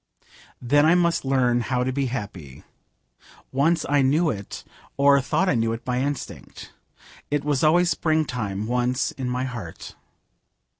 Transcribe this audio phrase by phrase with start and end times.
[0.59, 2.63] Then I must learn how to be happy.
[3.51, 4.63] Once I knew it,
[4.97, 6.73] or thought I knew it, by instinct.
[7.29, 9.93] It was always springtime once in my heart.